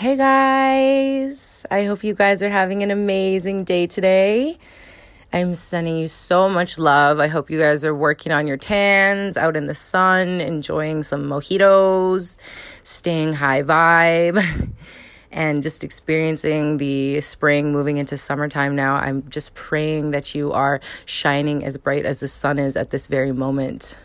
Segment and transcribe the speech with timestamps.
[0.00, 4.56] Hey guys, I hope you guys are having an amazing day today.
[5.30, 7.18] I'm sending you so much love.
[7.18, 11.24] I hope you guys are working on your tans, out in the sun, enjoying some
[11.24, 12.38] mojitos,
[12.82, 14.42] staying high vibe,
[15.32, 18.94] and just experiencing the spring moving into summertime now.
[18.94, 23.06] I'm just praying that you are shining as bright as the sun is at this
[23.06, 23.98] very moment.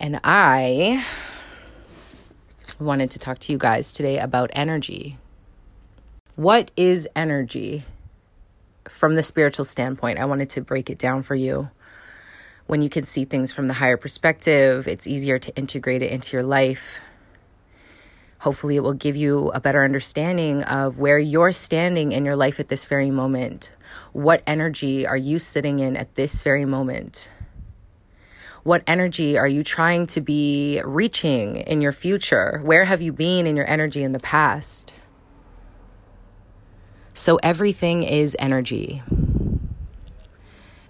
[0.00, 1.06] And I
[2.78, 5.18] wanted to talk to you guys today about energy.
[6.34, 7.84] What is energy
[8.88, 10.18] from the spiritual standpoint?
[10.18, 11.70] I wanted to break it down for you.
[12.66, 16.36] When you can see things from the higher perspective, it's easier to integrate it into
[16.36, 17.00] your life.
[18.40, 22.60] Hopefully, it will give you a better understanding of where you're standing in your life
[22.60, 23.72] at this very moment.
[24.12, 27.30] What energy are you sitting in at this very moment?
[28.66, 32.60] What energy are you trying to be reaching in your future?
[32.64, 34.92] Where have you been in your energy in the past?
[37.14, 39.04] So, everything is energy.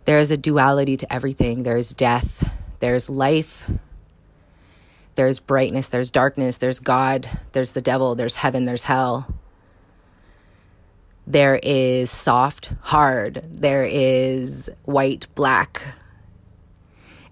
[0.07, 1.65] There is a duality to everything.
[1.65, 3.71] There's death, there's life,
[5.17, 9.37] there's brightness, there's darkness, there's God, there's the devil, there's heaven, there's hell.
[11.27, 15.83] There is soft, hard, there is white, black,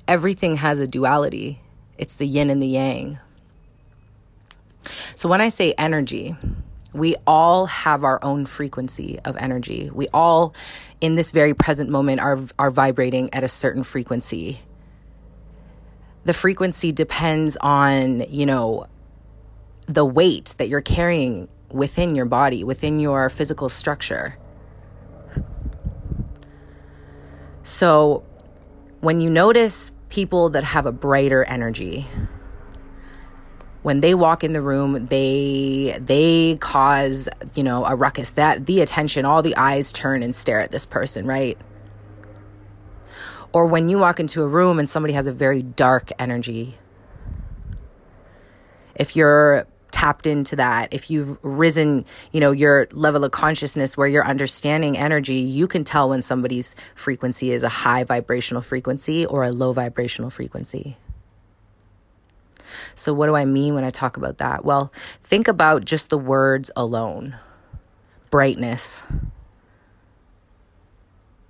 [0.07, 1.61] everything has a duality
[1.99, 3.19] it's the yin and the yang.
[5.15, 6.37] So when I say energy,
[6.93, 9.91] we all have our own frequency of energy.
[9.93, 10.55] We all,
[11.01, 14.61] in this very present moment, are, are vibrating at a certain frequency.
[16.25, 18.87] The frequency depends on, you know,
[19.87, 24.37] the weight that you're carrying within your body, within your physical structure.
[27.63, 28.25] So
[29.05, 32.07] when you notice people that have a brighter energy
[33.83, 38.33] when they walk in the room they they cause you know a ruckus.
[38.33, 41.59] That the attention all the eyes turn and stare at this person right?
[43.53, 46.75] Or when you walk into a room and somebody has a very dark energy.
[48.95, 49.67] If you're
[50.05, 54.99] tapped into that, if you've risen, you know, your level of consciousness where you're understanding
[54.99, 59.73] energy, you can tell when somebody's frequency is a high vibrational frequency or a low
[59.73, 60.99] vibrational frequency.
[62.95, 64.63] So, what do I mean when I talk about that?
[64.63, 64.93] Well,
[65.23, 67.37] think about just the words alone
[68.31, 69.07] brightness.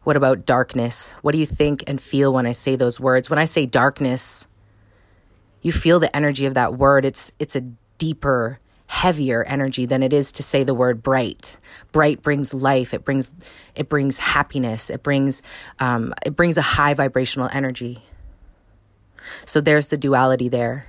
[0.05, 1.13] What about darkness?
[1.23, 3.29] What do you think and feel when I say those words?
[3.29, 4.47] When I say darkness,
[5.61, 7.05] you feel the energy of that word.
[7.05, 7.63] It's it's a
[8.05, 11.59] deeper, heavier energy than it is to say the word bright.
[11.91, 12.93] Bright brings life.
[12.93, 13.33] It brings
[13.75, 14.91] it brings happiness.
[14.91, 15.41] It brings
[15.81, 18.03] um, it brings a high vibrational energy.
[19.47, 20.85] So there's the duality there.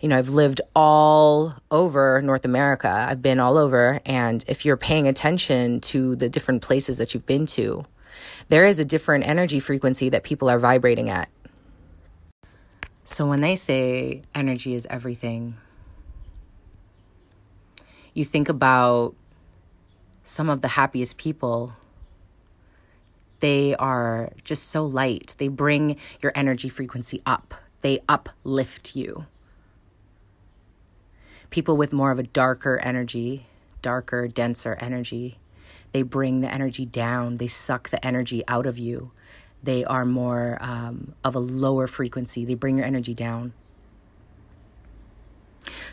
[0.00, 2.90] You know, I've lived all over North America.
[2.90, 4.00] I've been all over.
[4.04, 7.84] And if you're paying attention to the different places that you've been to,
[8.48, 11.28] there is a different energy frequency that people are vibrating at.
[13.04, 15.56] So when they say energy is everything,
[18.14, 19.14] you think about
[20.22, 21.72] some of the happiest people.
[23.40, 25.34] They are just so light.
[25.38, 29.26] They bring your energy frequency up, they uplift you.
[31.50, 33.46] People with more of a darker energy,
[33.82, 35.38] darker, denser energy,
[35.90, 39.10] they bring the energy down, they suck the energy out of you
[39.62, 42.44] they are more um, of a lower frequency.
[42.44, 43.52] They bring your energy down.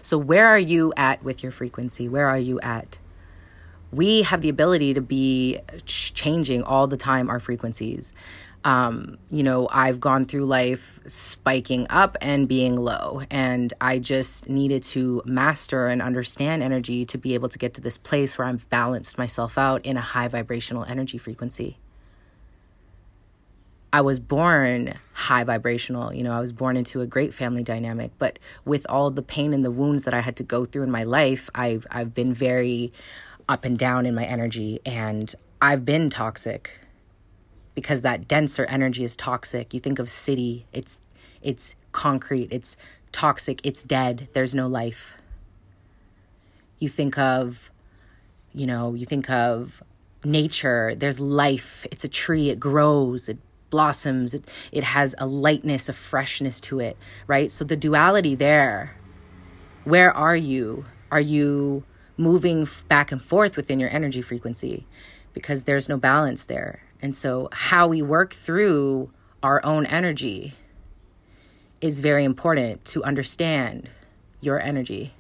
[0.02, 2.10] So, where are you at with your frequency?
[2.10, 2.98] Where are you at?
[3.92, 8.14] We have the ability to be changing all the time our frequencies.
[8.66, 14.50] Um, you know, I've gone through life spiking up and being low, and I just
[14.50, 18.48] needed to master and understand energy to be able to get to this place where
[18.48, 21.78] I've balanced myself out in a high vibrational energy frequency.
[23.92, 26.14] I was born high vibrational.
[26.14, 29.54] You know, I was born into a great family dynamic, but with all the pain
[29.54, 32.34] and the wounds that I had to go through in my life, I've I've been
[32.34, 32.92] very
[33.48, 36.72] up and down in my energy and I've been toxic
[37.74, 39.74] because that denser energy is toxic.
[39.74, 41.00] You think of city, it's
[41.42, 42.78] it's concrete, it's
[43.12, 44.28] toxic, it's dead.
[44.34, 45.16] There's no life.
[46.78, 47.72] You think of
[48.54, 49.82] you know, you think of
[50.24, 51.88] nature, there's life.
[51.92, 53.38] It's a tree, it grows, it
[53.70, 54.34] blossoms.
[54.34, 57.52] It, it has a lightness a freshness to it right?
[57.52, 58.96] So the duality there
[59.84, 60.86] where are you?
[61.12, 61.84] Are you
[62.18, 64.86] moving back and forth within your energy frequency?
[65.34, 66.84] Because there's no balance there.
[67.02, 69.12] And so how we work through
[69.42, 70.54] our own energy
[71.82, 73.90] is very important to understand
[74.42, 75.14] your energy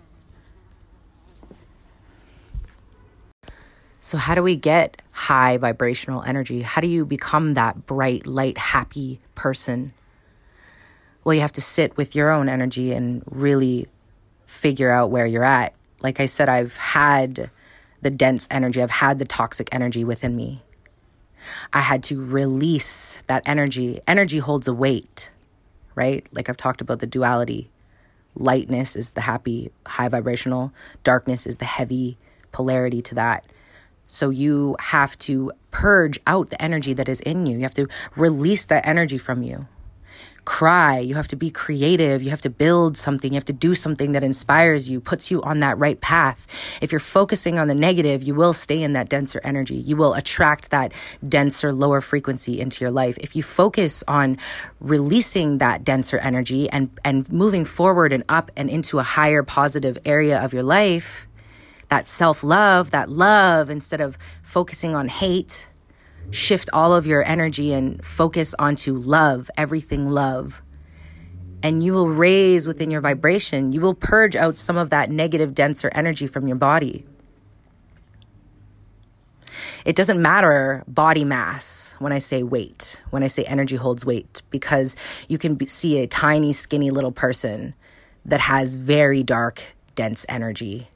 [4.02, 6.62] So, how do we get high vibrational energy?
[6.62, 9.94] How do you become that bright, light, happy person?
[11.24, 13.88] Well, you have to sit with your own energy and really
[14.46, 15.74] figure out where you're at.
[16.02, 17.52] Like I said, I've had
[18.02, 20.64] the dense energy, I've had the toxic energy within me.
[21.74, 24.00] I had to release that energy.
[24.08, 25.32] Energy holds a weight,
[25.96, 26.26] right?
[26.32, 27.70] Like I've talked about the duality.
[28.36, 30.72] Lightness is the happy, high vibrational,
[31.04, 32.18] darkness is the heavy
[32.54, 33.46] polarity to that.
[34.10, 37.58] So you have to purge out the energy that is in you.
[37.58, 39.68] You have to release that energy from you.
[40.46, 40.98] Cry.
[40.98, 42.24] You have to be creative.
[42.24, 43.32] You have to build something.
[43.32, 46.48] You have to do something that inspires you, puts you on that right path.
[46.82, 49.76] If you're focusing on the negative, you will stay in that denser energy.
[49.76, 50.92] You will attract that
[51.28, 53.16] denser, lower frequency into your life.
[53.20, 54.40] If you focus on
[54.80, 60.00] releasing that denser energy and, and moving forward and up and into a higher positive
[60.04, 61.28] area of your life,
[61.90, 65.68] that self love, that love, instead of focusing on hate,
[66.32, 70.62] shift all of your energy and focus onto love, everything love.
[71.62, 75.54] And you will raise within your vibration, you will purge out some of that negative,
[75.54, 77.06] denser energy from your body.
[79.84, 84.42] It doesn't matter body mass when I say weight, when I say energy holds weight,
[84.52, 84.96] because
[85.28, 87.74] you can be, see a tiny, skinny little person
[88.26, 90.88] that has very dark, dense energy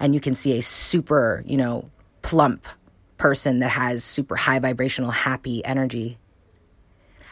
[0.00, 1.90] and you can see a super, you know,
[2.22, 2.66] plump
[3.18, 6.18] person that has super high vibrational, happy energy.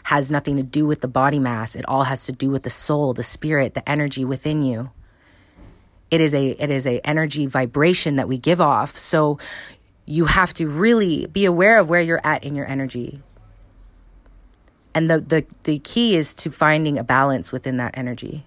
[0.05, 1.75] Has nothing to do with the body mass.
[1.75, 4.91] It all has to do with the soul, the spirit, the energy within you.
[6.11, 8.91] It is a it is a energy vibration that we give off.
[8.91, 9.39] So
[10.05, 13.21] you have to really be aware of where you're at in your energy.
[14.95, 18.47] And the the the key is to finding a balance within that energy.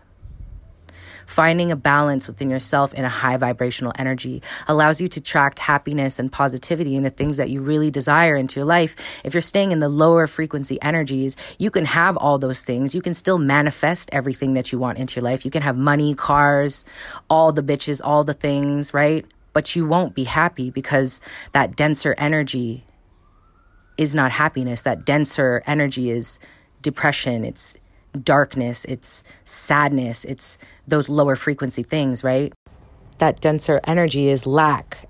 [1.28, 6.20] Finding a balance within yourself in a high vibrational energy allows you to attract happiness
[6.20, 8.96] and positivity and the things that you really desire into your life.
[9.26, 12.96] If you're staying in the lower frequency energies, you can have all those things.
[12.96, 15.44] You can still manifest everything that you want into your life.
[15.44, 16.86] You can have money, cars,
[17.30, 19.26] all the bitches, all the things, right?
[19.52, 21.20] But you won't be happy because
[21.52, 22.86] that denser energy
[23.98, 24.84] is not happiness.
[24.84, 26.40] That denser energy is
[26.82, 27.44] depression.
[27.44, 27.76] It's
[28.24, 32.54] darkness, it's sadness, it's those lower frequency things, right?
[33.18, 35.08] That denser energy is lack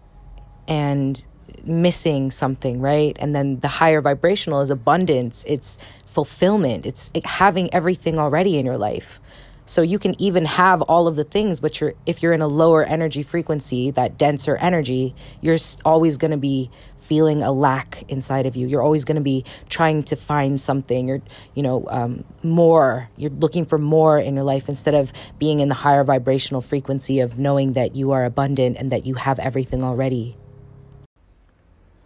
[0.67, 1.23] and
[1.63, 3.15] missing something, right?
[3.19, 8.77] And then the higher vibrational is abundance, it's fulfillment, it's having everything already in your
[8.77, 9.19] life.
[9.67, 12.47] So you can even have all of the things, but you're if you're in a
[12.47, 18.45] lower energy frequency, that denser energy, you're always going to be feeling a lack inside
[18.45, 18.65] of you.
[18.65, 21.09] You're always going to be trying to find something.
[21.09, 21.21] You're,
[21.53, 23.09] you know, um, more.
[23.17, 27.19] You're looking for more in your life instead of being in the higher vibrational frequency
[27.19, 30.37] of knowing that you are abundant and that you have everything already.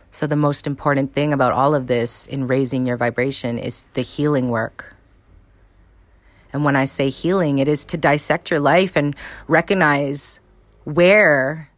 [0.10, 4.02] So, the most important thing about all of this in raising your vibration is the
[4.02, 4.98] healing work.
[6.53, 9.15] And when I say healing, it is to dissect your life and
[9.48, 10.39] recognize
[10.83, 11.70] where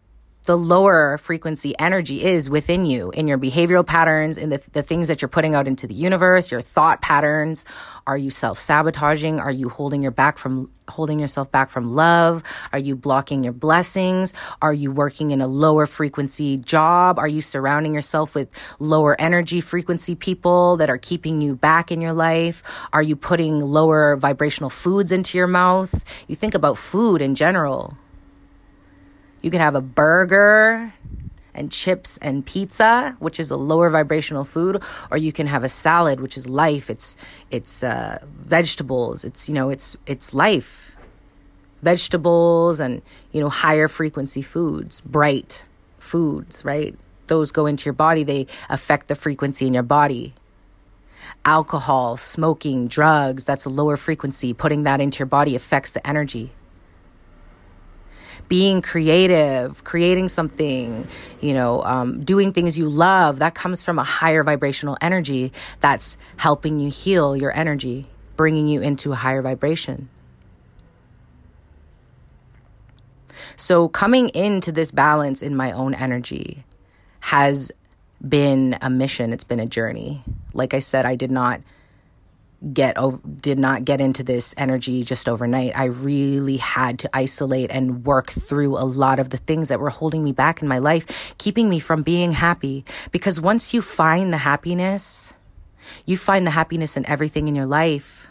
[0.46, 5.08] the lower frequency energy is within you in your behavioral patterns in the, the things
[5.08, 7.64] that you're putting out into the universe your thought patterns.
[8.06, 9.40] Are you self-sabotaging?
[9.40, 12.44] Are you holding your back from holding yourself back from love?
[12.74, 14.34] Are you blocking your blessings?
[14.62, 17.20] Are you working in a lower frequency job?
[17.20, 22.02] Are you surrounding yourself with lower energy frequency people that are keeping you back in
[22.02, 22.64] your life?
[22.92, 26.04] Are you putting lower vibrational foods into your mouth?
[26.28, 27.98] You think about food in general
[29.44, 30.92] you can have a burger
[31.54, 34.82] and chips and pizza, which is a lower vibrational food,
[35.12, 36.90] or you can have a salad, which is life.
[36.90, 37.16] It's
[37.52, 39.24] it's uh, vegetables.
[39.24, 40.96] It's you know it's it's life.
[41.84, 45.66] Vegetables and you know higher frequency foods, bright
[46.00, 46.96] foods, right?
[47.28, 48.24] Those go into your body.
[48.24, 50.34] They affect the frequency in your body.
[51.46, 54.54] Alcohol, smoking, drugs, that's a lower frequency.
[54.54, 56.52] Putting that into your body affects the energy
[58.54, 61.08] being creative, creating something,
[61.42, 66.20] you know, um, doing things you love, that comes from a higher vibrational energy that's
[66.38, 68.06] helping you heal your energy,
[68.36, 70.08] bringing you into a higher vibration.
[73.56, 76.64] So, coming into this balance in my own energy
[77.22, 77.72] has
[78.22, 80.24] been a mission, it's been a journey.
[80.54, 81.60] Like I said, I did not
[82.72, 82.98] get
[83.42, 85.78] did not get into this energy just overnight.
[85.78, 89.90] I really had to isolate and work through a lot of the things that were
[89.90, 92.86] holding me back in my life, keeping me from being happy.
[93.12, 95.34] Because once you find the happiness,
[96.06, 98.30] you find the happiness in everything in your life.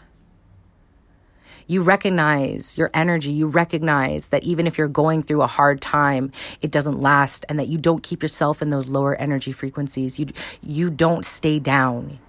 [1.67, 3.31] You recognize your energy.
[3.31, 7.57] You recognize that even if you're going through a hard time, it doesn't last and
[7.59, 10.19] that you don't keep yourself in those lower energy frequencies.
[10.19, 10.27] You,
[10.61, 12.19] you don't stay down.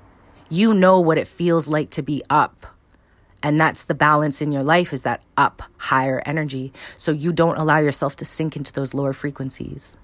[0.48, 2.66] You know what it feels like to be up.
[3.42, 6.72] And that's the balance in your life is that up higher energy.
[6.96, 9.98] So you don't allow yourself to sink into those lower frequencies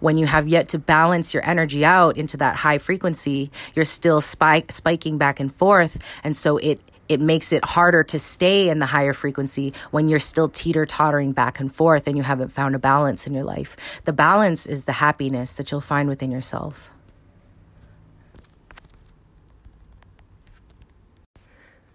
[0.00, 4.20] when you have yet to balance your energy out into that high frequency, you're still
[4.20, 6.02] spike, spiking back and forth.
[6.24, 10.20] And so it, it makes it harder to stay in the higher frequency when you're
[10.20, 14.00] still teeter tottering back and forth and you haven't found a balance in your life.
[14.04, 16.92] The balance is the happiness that you'll find within yourself.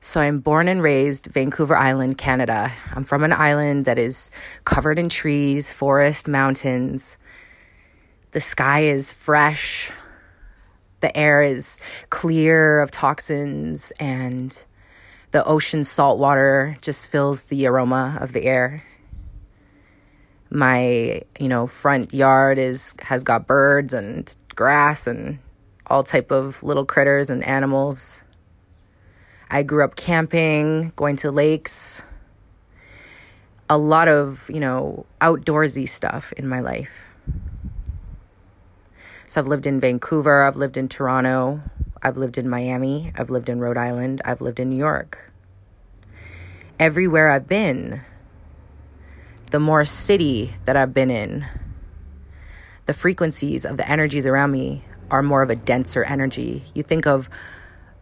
[0.06, 2.72] So I'm born and raised Vancouver Island, Canada.
[2.94, 4.30] I'm from an island that is
[4.64, 7.18] covered in trees, forest, mountains.
[8.30, 9.92] The sky is fresh.
[11.00, 11.80] The air is
[12.12, 14.64] clear of toxins, and
[15.32, 18.84] the ocean salt water just fills the aroma of the air.
[20.52, 25.40] My, you know, front yard is has got birds and grass and
[25.88, 28.22] all type of little critters and animals.
[29.56, 32.04] I grew up camping, going to lakes,
[33.70, 37.16] a lot of, you know, outdoorsy stuff in my life.
[39.28, 41.62] So I've lived in Vancouver, I've lived in Toronto,
[42.04, 45.32] I've lived in Miami, I've lived in Rhode Island, I've lived in New York.
[46.78, 48.02] Everywhere I've been,
[49.52, 51.46] the more city that I've been in,
[52.88, 56.62] the frequencies of the energies around me are more of a denser energy.
[56.74, 57.30] You think of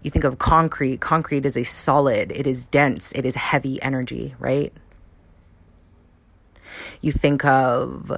[0.03, 4.35] you think of concrete, concrete is a solid, it is dense, it is heavy energy,
[4.39, 4.73] right?
[7.01, 8.11] You think of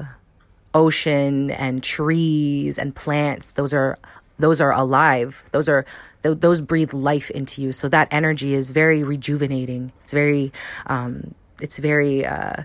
[0.74, 3.96] ocean and trees and plants those are
[4.40, 5.86] those are alive those are
[6.26, 7.72] th- those breathe life into you.
[7.72, 9.92] So that energy is very rejuvenating.
[10.02, 10.52] It's very
[10.88, 12.64] um, it's very uh,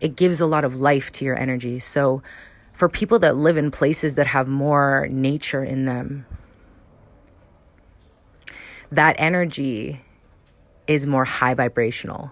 [0.00, 1.80] it gives a lot of life to your energy.
[1.80, 2.22] So
[2.72, 6.26] for people that live in places that have more nature in them
[8.92, 10.00] that energy
[10.86, 12.30] is more high vibrational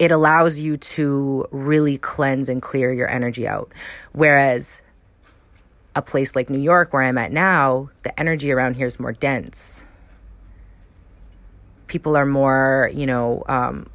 [0.00, 3.70] it allows you to really cleanse and clear your energy out.
[4.12, 4.82] Whereas
[5.94, 9.12] a place like New York, where I'm at now, the energy around here is more
[9.12, 9.84] dense.
[11.86, 13.90] People are more, you know, um,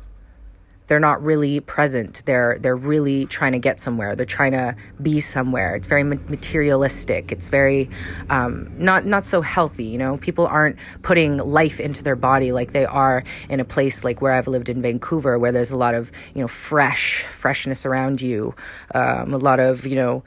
[0.88, 2.22] they're not really present.
[2.26, 4.16] They're they're really trying to get somewhere.
[4.16, 5.76] They're trying to be somewhere.
[5.76, 7.32] It's very materialistic.
[7.32, 7.90] It's very
[8.30, 10.18] um, not not so healthy you know?
[10.18, 14.34] People aren't putting life into their body like they are in a place like where
[14.34, 18.54] i've lived in vancouver where there's a lot of you know fresh freshness around you
[18.94, 20.24] um, a lot of you know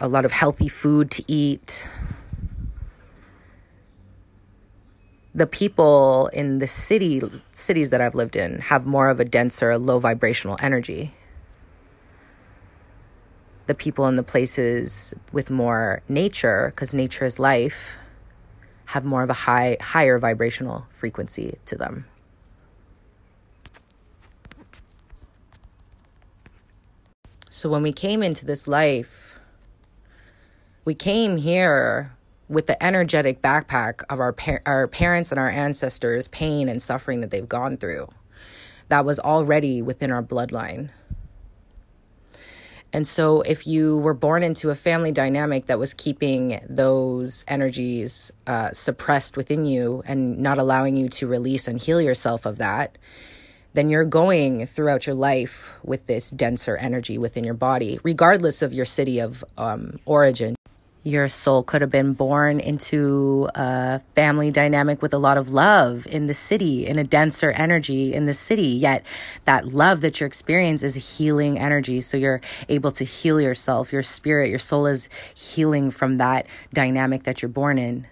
[0.00, 1.88] a lot of healthy food to eat
[5.34, 7.22] the people in the city
[7.52, 11.12] cities that I've lived in have more of a denser, low vibrational energy.
[13.66, 17.98] The people in the places with more nature, because nature is life,
[18.86, 22.06] have more of a high higher vibrational frequency to them.
[27.48, 29.38] So when we came into this life,
[30.84, 32.12] we came here
[32.50, 37.20] with the energetic backpack of our par- our parents and our ancestors' pain and suffering
[37.20, 38.08] that they've gone through.
[38.88, 40.90] That was already within our bloodline.
[42.92, 48.32] And so, if you were born into a family dynamic that was keeping those energies
[48.48, 52.98] uh, suppressed within you and not allowing you to release and heal yourself of that,
[53.74, 58.74] then you're going throughout your life with this denser energy within your body, regardless of
[58.74, 60.56] your city of um, origin
[61.02, 66.06] your soul could have been born into a family dynamic with a lot of love
[66.06, 68.68] in the city, in a denser energy in the city.
[68.68, 69.06] Yet
[69.46, 72.00] that love that you're experiencing is a healing energy.
[72.02, 77.22] So you're able to heal yourself, your spirit, your soul is healing from that dynamic
[77.22, 78.06] that you're born in.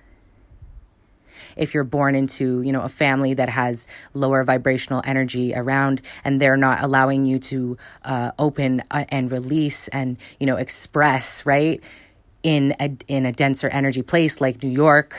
[1.57, 6.41] If you're born into, you know, a family that has lower vibrational energy around and
[6.41, 11.83] they're not allowing you to uh, open uh, and release and, you know, express, right?
[12.43, 15.17] In a, in a denser energy place like New York,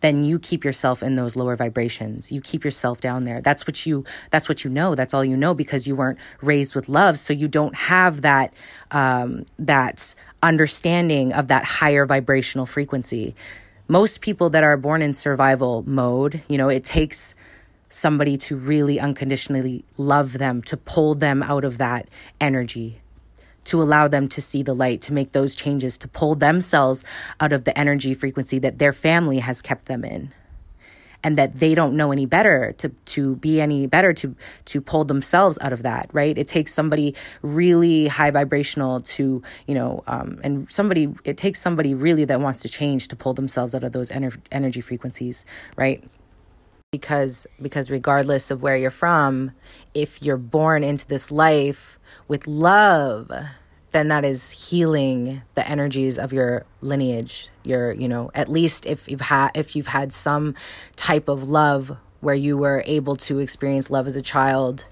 [0.00, 2.32] then you keep yourself in those lower vibrations.
[2.32, 3.40] You keep yourself down there.
[3.40, 4.94] That's what you that's what you know.
[4.94, 8.52] That's all you know because you weren't raised with love, so you don't have that
[8.90, 13.34] um, that understanding of that higher vibrational frequency.
[13.88, 17.34] Most people that are born in survival mode, you know, it takes
[17.88, 22.08] somebody to really unconditionally love them to pull them out of that
[22.40, 23.00] energy
[23.64, 27.04] to allow them to see the light, to make those changes, to pull themselves
[27.40, 30.32] out of the energy frequency that their family has kept them in.
[31.22, 35.04] and that they don't know any better to to be any better to to pull
[35.04, 40.40] themselves out of that right it takes somebody really high vibrational to you know um,
[40.42, 43.92] and somebody it takes somebody really that wants to change to pull themselves out of
[43.92, 45.44] those ener- energy frequencies
[45.76, 46.02] right
[46.90, 49.52] because because regardless of where you're from
[49.94, 53.30] if you're born into this life with love
[53.92, 57.48] then that is healing the energies of your lineage.
[57.62, 60.56] Your you know at least if you've had if you've had some
[60.96, 64.86] type of love where you were able to experience love as a child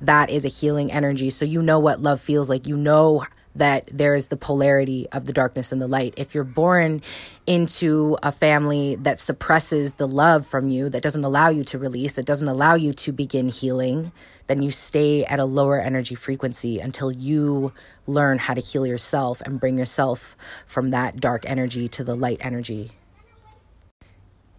[0.00, 1.28] that is a healing energy.
[1.28, 2.66] So you know what love feels like.
[2.66, 6.14] You know that there is the polarity of the darkness and the light.
[6.16, 7.02] If you're born
[7.46, 12.14] into a family that suppresses the love from you, that doesn't allow you to release,
[12.14, 14.12] that doesn't allow you to begin healing,
[14.46, 17.72] then you stay at a lower energy frequency until you
[18.06, 22.44] learn how to heal yourself and bring yourself from that dark energy to the light
[22.44, 22.92] energy.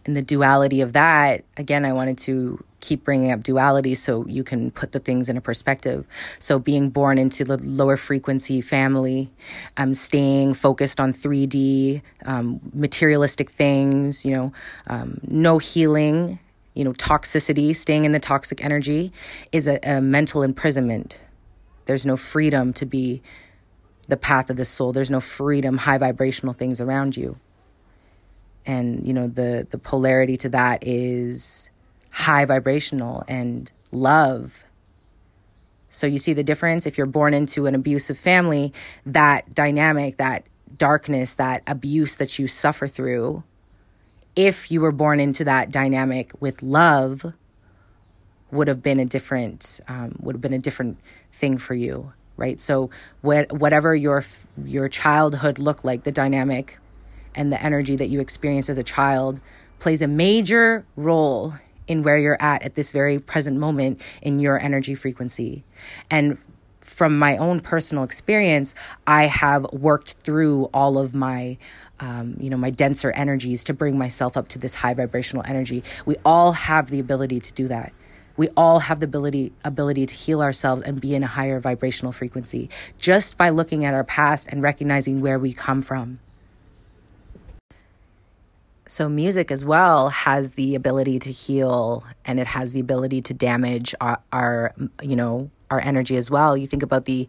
[0.06, 4.44] And the duality of that, again, I wanted to keep bringing up duality so you
[4.44, 6.06] can put the things in a perspective.
[6.40, 9.32] So, being born into the lower frequency family,
[9.78, 14.54] um, staying focused on 3D, um, materialistic things, you know,
[14.88, 16.40] um, no healing,
[16.76, 19.12] you know, toxicity, staying in the toxic energy
[19.52, 21.24] is a, a mental imprisonment.
[21.86, 23.22] There's no freedom to be
[24.08, 27.40] the path of the soul, there's no freedom, high vibrational things around you
[28.66, 31.70] and you know the the polarity to that is
[32.16, 34.64] high vibrational and love.
[35.90, 36.86] So you see the difference?
[36.86, 38.74] If you're born into an abusive family
[39.06, 40.46] that dynamic that
[40.78, 43.44] darkness that abuse that you suffer through
[44.36, 47.34] if you were born into that dynamic with love
[48.52, 50.98] would have been a different um, would have been a different
[51.32, 52.60] thing for you right?
[52.60, 52.90] So
[53.22, 54.24] what, whatever your
[54.64, 56.78] your childhood looked like the dynamic
[57.34, 59.42] and the energy that you experience as a child
[59.80, 61.54] plays a major role
[61.88, 65.64] in where you're at at this very present moment in your energy frequency.
[66.10, 66.38] And
[66.80, 68.76] from my own personal experience,
[69.08, 71.58] I have worked through all of my
[72.00, 75.84] um, you know my denser energies to bring myself up to this high vibrational energy.
[76.06, 77.94] We all have the ability to do that.
[78.38, 82.12] We all have the ability ability to heal ourselves and be in a higher vibrational
[82.12, 86.20] frequency just by looking at our past and recognizing where we come from
[88.88, 93.34] so music as well has the ability to heal and it has the ability to
[93.34, 96.56] damage our, our, you know our energy as well.
[96.56, 97.28] You think about the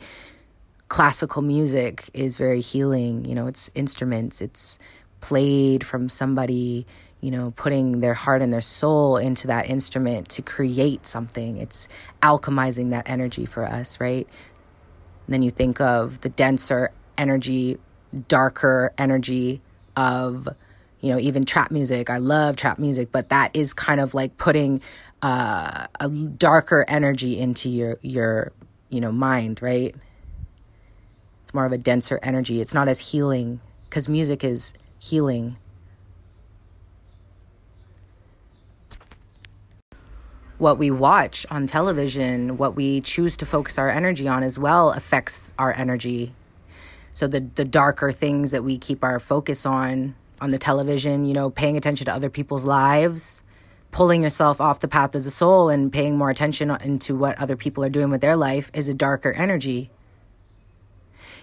[0.88, 4.78] classical music is very healing you know it's instruments it's
[5.20, 6.86] played from somebody
[7.20, 11.56] you know putting their heart and their soul into that instrument to create something.
[11.56, 11.88] It's
[12.22, 14.28] alchemizing that energy for us right?
[15.26, 17.78] And then you think of the denser energy
[18.28, 19.60] darker energy
[19.96, 20.48] of
[21.00, 22.10] you know, even trap music.
[22.10, 24.80] I love trap music, but that is kind of like putting
[25.22, 28.52] uh, a darker energy into your your
[28.88, 29.94] you know mind, right?
[31.42, 32.60] It's more of a denser energy.
[32.60, 35.56] It's not as healing because music is healing.
[40.58, 44.90] What we watch on television, what we choose to focus our energy on as well
[44.90, 46.34] affects our energy.
[47.12, 51.34] So the the darker things that we keep our focus on on the television, you
[51.34, 53.42] know, paying attention to other people's lives,
[53.90, 57.56] pulling yourself off the path as a soul and paying more attention into what other
[57.56, 59.90] people are doing with their life is a darker energy.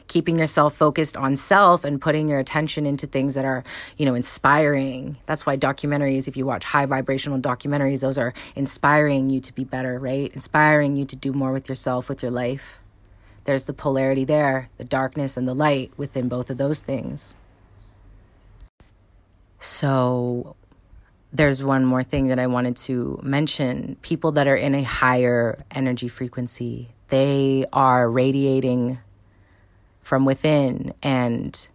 [0.08, 3.64] Keeping yourself focused on self and putting your attention into things that are,
[3.98, 5.18] you know, inspiring.
[5.26, 9.64] That's why documentaries, if you watch high vibrational documentaries, those are inspiring you to be
[9.64, 10.32] better, right?
[10.36, 12.80] Inspiring you to do more with yourself, with your life.
[13.46, 17.36] There's the polarity there, the darkness and the light within both of those things.
[19.64, 20.58] So
[21.32, 23.96] there's one more thing that I wanted to mention.
[24.02, 29.00] People that are in a higher energy frequency, they are radiating
[30.02, 31.70] from within and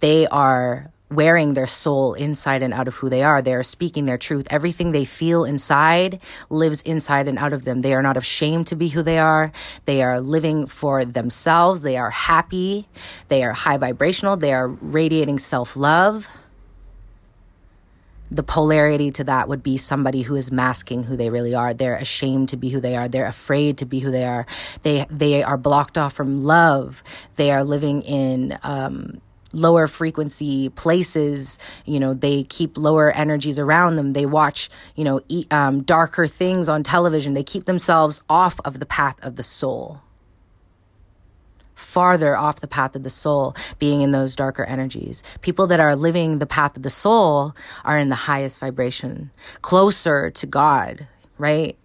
[0.00, 3.40] they are wearing their soul inside and out of who they are.
[3.40, 4.48] They are speaking their truth.
[4.50, 7.82] Everything they feel inside lives inside and out of them.
[7.82, 9.52] They are not ashamed to be who they are.
[9.84, 11.82] They are living for themselves.
[11.82, 12.88] They are happy.
[13.28, 14.36] They are high vibrational.
[14.36, 16.28] They are radiating self love
[18.30, 21.74] the polarity to that would be somebody who is masking who they really are.
[21.74, 23.08] They're ashamed to be who they are.
[23.08, 24.46] They're afraid to be who they are.
[24.82, 27.02] They they are blocked off from love.
[27.36, 29.20] They are living in um,
[29.52, 31.58] lower frequency places.
[31.84, 34.12] You know, they keep lower energies around them.
[34.12, 37.34] They watch you know um, darker things on television.
[37.34, 40.00] They keep themselves off of the path of the soul.
[41.74, 45.22] Farther off the path of the soul, being in those darker energies.
[45.40, 49.30] People that are living the path of the soul are in the highest vibration,
[49.62, 51.06] closer to God,
[51.38, 51.76] right?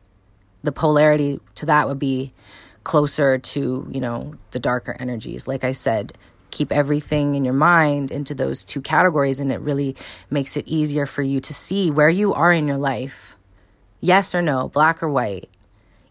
[0.64, 2.34] The polarity to that would be
[2.84, 5.48] closer to, you know, the darker energies.
[5.48, 6.18] Like I said,
[6.52, 9.96] keep everything in your mind into those two categories, and it really
[10.30, 13.36] makes it easier for you to see where you are in your life.
[14.02, 15.50] Yes or no, black or white,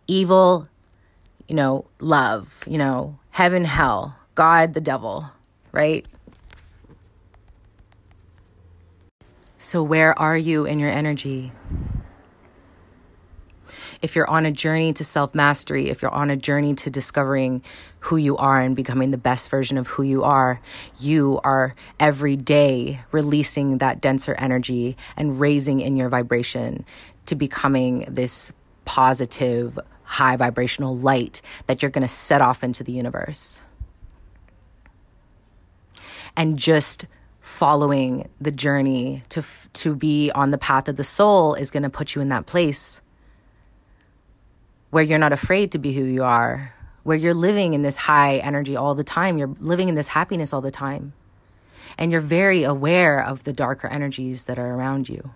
[0.07, 0.69] evil,
[1.49, 5.31] you know, love, you know, heaven, hell, God, the devil,
[5.70, 6.05] right?
[9.59, 11.53] So, where are you in your energy?
[14.03, 17.62] If you're on a journey to self mastery, if you're on a journey to discovering
[18.01, 20.61] who you are and becoming the best version of who you are,
[20.98, 26.85] you are every day releasing that denser energy and raising in your vibration
[27.27, 28.53] to becoming this
[28.85, 33.61] positive, high vibrational light that you're going to set off into the universe.
[36.35, 37.07] And just
[37.40, 39.42] following the journey to
[39.73, 42.47] to be on the path of the soul is going to put you in that
[42.47, 43.01] place
[44.90, 48.38] where you're not afraid to be who you are, where you're living in this high
[48.38, 51.12] energy all the time, you're living in this happiness all the time.
[51.99, 55.33] And you're very aware of the darker energies that are around you.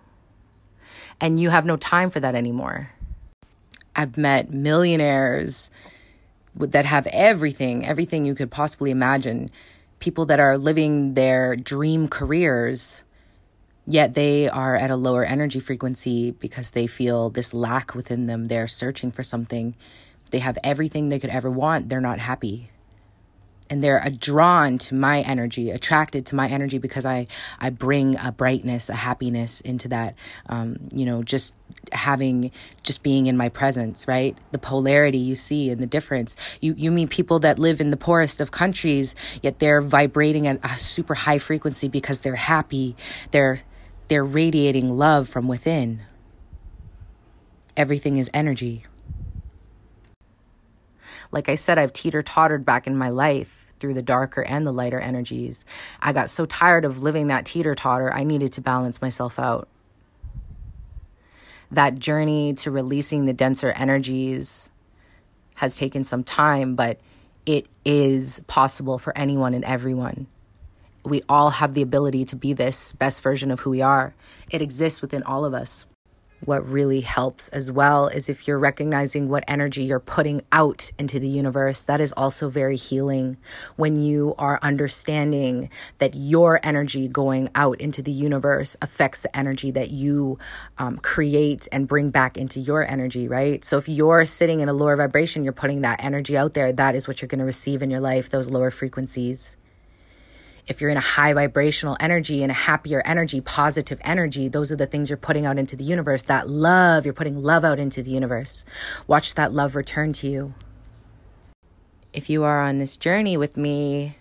[1.21, 2.91] And you have no time for that anymore.
[3.95, 5.71] I've met millionaires
[6.57, 9.51] that have everything, everything you could possibly imagine.
[10.01, 13.05] People that are living their dream careers,
[13.87, 18.47] yet they are at a lower energy frequency because they feel this lack within them.
[18.47, 19.77] They're searching for something.
[20.31, 21.89] They have everything they could ever want.
[21.89, 22.72] They're not happy
[23.71, 27.27] and they're drawn to my energy, attracted to my energy because I
[27.59, 30.15] I bring a brightness, a happiness into that.
[30.47, 31.55] Um, you know, just
[31.93, 32.51] having,
[32.83, 34.37] just being in my presence, right?
[34.51, 36.37] The polarity you see and the difference.
[36.61, 40.65] You you meet people that live in the poorest of countries, yet they're vibrating at
[40.65, 42.97] a super high frequency because they're happy.
[43.31, 43.61] They're
[44.09, 46.03] they're radiating love from within.
[47.77, 48.85] Everything is energy.
[51.33, 54.73] Like I said, I've teeter tottered back in my life through the darker and the
[54.73, 55.65] lighter energies.
[56.01, 59.67] I got so tired of living that teeter totter, I needed to balance myself out.
[61.73, 64.71] That journey to releasing the denser energies
[65.55, 67.01] has taken some time, but
[67.47, 70.27] it is possible for anyone and everyone.
[71.05, 74.15] We all have the ability to be this best version of who we are.
[74.51, 75.87] It exists within all of us
[76.45, 81.21] what really helps as well is if you're recognizing what energy you're putting out into
[81.21, 81.85] the universe.
[81.85, 83.37] That is also very healing
[83.77, 89.71] when you are understanding that your energy going out into the universe affects the energy
[89.71, 90.39] that you
[90.79, 93.65] um, create and bring back into your energy, right?
[93.65, 96.95] So if you're sitting in a lower vibration, you're putting that energy out there, that
[96.95, 99.57] is what you're going to receive in your life, those lower frequencies
[100.67, 104.77] if you're in a high vibrational energy and a happier energy, positive energy, those are
[104.77, 106.25] the things you're putting out into the universe.
[106.25, 108.65] That love, you're putting love out into the universe.
[109.07, 110.55] Watch that love return to you.
[112.13, 114.17] If you are on this journey with me,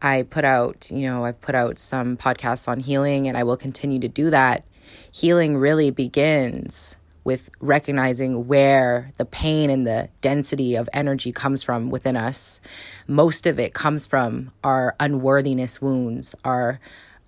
[0.00, 3.56] I put out, you know, I've put out some podcasts on healing and I will
[3.56, 4.64] continue to do that.
[5.12, 11.90] Healing really begins with recognizing where the pain and the density of energy comes from
[11.90, 12.60] within us.
[13.06, 16.80] Most of it comes from our unworthiness wounds, our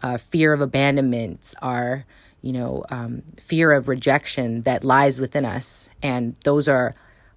[0.03, 2.05] uh, fear of abandonment, our
[2.41, 6.95] you know um, fear of rejection that lies within us, and those are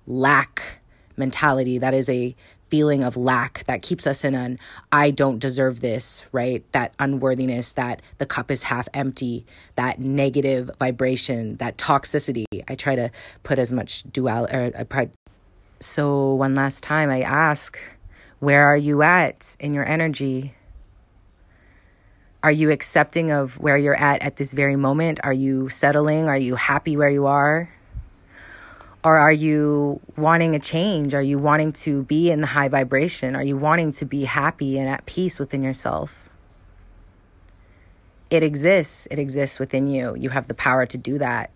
[0.07, 0.79] lack
[1.17, 1.77] mentality.
[1.77, 2.35] That is a
[2.67, 4.60] feeling of lack that keeps us in an
[4.91, 6.63] I don't deserve this, right?
[6.71, 12.45] That unworthiness, that the cup is half empty, that negative vibration, that toxicity.
[12.67, 13.12] I try to
[13.43, 15.06] put as much dual or uh,
[15.80, 17.78] so one last time I ask,
[18.39, 20.56] where are you at in your energy?
[22.43, 25.19] Are you accepting of where you're at at this very moment?
[25.23, 26.28] Are you settling?
[26.28, 27.69] Are you happy where you are?
[29.05, 31.13] Or are you wanting a change?
[31.13, 33.35] Are you wanting to be in the high vibration?
[33.35, 36.27] Are you wanting to be happy and at peace within yourself?
[38.31, 39.07] It exists.
[39.11, 40.15] It exists within you.
[40.17, 41.51] You have the power to do that.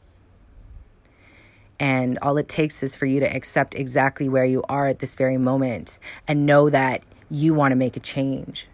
[1.80, 5.16] And all it takes is for you to accept exactly where you are at this
[5.16, 8.68] very moment and know that you want to make a change.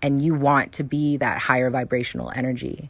[0.00, 2.88] And you want to be that higher vibrational energy.